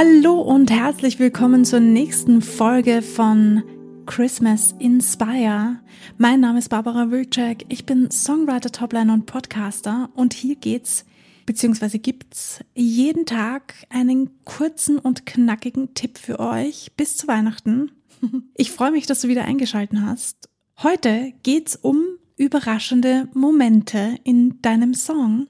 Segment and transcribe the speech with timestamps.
[0.00, 3.64] Hallo und herzlich willkommen zur nächsten Folge von
[4.06, 5.80] Christmas Inspire.
[6.18, 7.66] Mein Name ist Barbara Wilczek.
[7.68, 11.04] Ich bin Songwriter, Topliner und Podcaster und hier geht's
[11.46, 17.90] beziehungsweise gibt's jeden Tag einen kurzen und knackigen Tipp für euch bis zu Weihnachten.
[18.54, 20.48] Ich freue mich, dass du wieder eingeschalten hast.
[20.80, 22.04] Heute geht's um
[22.36, 25.48] überraschende Momente in deinem Song.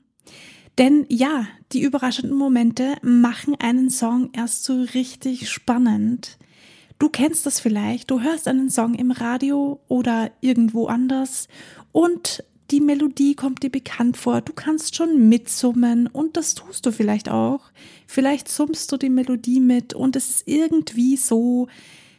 [0.79, 6.39] Denn ja, die überraschenden Momente machen einen Song erst so richtig spannend.
[7.01, 11.49] Du kennst das vielleicht, du hörst einen Song im Radio oder irgendwo anders
[11.93, 16.93] und die Melodie kommt dir bekannt vor, du kannst schon mitsummen und das tust du
[16.93, 17.71] vielleicht auch.
[18.07, 21.69] Vielleicht summst du die Melodie mit und es ist irgendwie so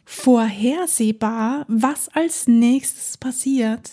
[0.04, 3.90] vorhersehbar, was als nächstes passiert.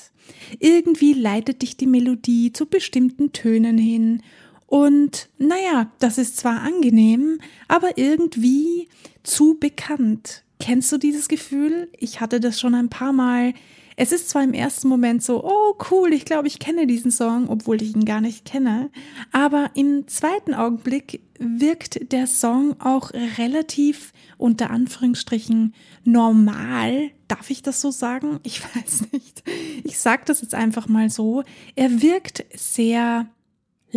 [0.59, 4.23] Irgendwie leitet dich die Melodie zu bestimmten Tönen hin
[4.68, 8.90] und naja, das ist zwar angenehm, aber irgendwie
[9.23, 10.43] zu bekannt.
[10.60, 11.90] Kennst du dieses Gefühl?
[11.98, 13.54] Ich hatte das schon ein paar Mal.
[13.95, 17.49] Es ist zwar im ersten Moment so, oh cool, ich glaube, ich kenne diesen Song,
[17.49, 18.91] obwohl ich ihn gar nicht kenne,
[19.32, 25.73] aber im zweiten Augenblick wirkt der Song auch relativ unter Anführungsstrichen
[26.04, 27.10] normal.
[27.27, 28.40] Darf ich das so sagen?
[28.43, 29.43] Ich weiß nicht.
[29.84, 31.43] Ich sage das jetzt einfach mal so.
[31.76, 33.27] Er wirkt sehr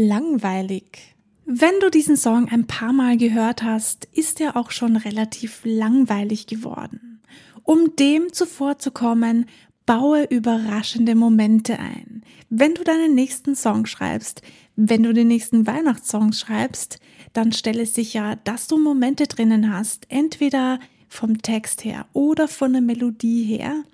[0.07, 1.15] langweilig.
[1.45, 6.47] Wenn du diesen Song ein paar Mal gehört hast, ist er auch schon relativ langweilig
[6.47, 7.21] geworden.
[7.65, 9.47] Um dem zuvorzukommen,
[9.87, 12.23] baue überraschende Momente ein.
[12.49, 14.43] Wenn du deinen nächsten Song schreibst,
[14.77, 17.01] wenn du den nächsten Weihnachtssong schreibst,
[17.33, 22.83] dann stelle sicher, dass du Momente drinnen hast, entweder vom Text her oder von der
[22.83, 23.85] Melodie her,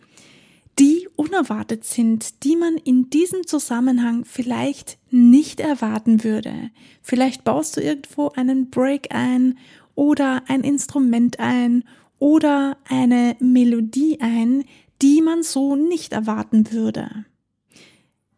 [0.78, 6.70] die unerwartet sind, die man in diesem Zusammenhang vielleicht nicht erwarten würde.
[7.02, 9.58] Vielleicht baust du irgendwo einen Break ein
[9.94, 11.84] oder ein Instrument ein
[12.18, 14.64] oder eine Melodie ein,
[15.02, 17.24] die man so nicht erwarten würde.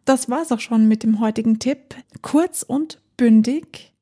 [0.05, 1.95] Das war's auch schon mit dem heutigen Tipp.
[2.23, 3.93] Kurz und bündig.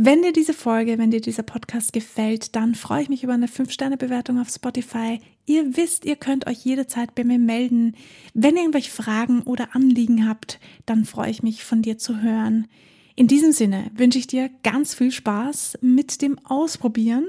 [0.00, 3.48] Wenn dir diese Folge, wenn dir dieser Podcast gefällt, dann freue ich mich über eine
[3.48, 5.18] 5-Sterne-Bewertung auf Spotify.
[5.44, 7.96] Ihr wisst, ihr könnt euch jederzeit bei mir melden.
[8.32, 12.68] Wenn ihr irgendwelche Fragen oder Anliegen habt, dann freue ich mich von dir zu hören.
[13.16, 17.26] In diesem Sinne wünsche ich dir ganz viel Spaß mit dem Ausprobieren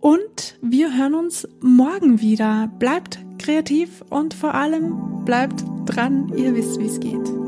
[0.00, 2.72] und wir hören uns morgen wieder.
[2.78, 7.43] Bleibt kreativ und vor allem bleibt dran, ihr wisst, wie es geht.